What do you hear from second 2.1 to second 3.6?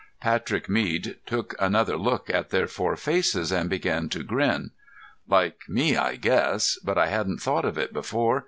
at their four faces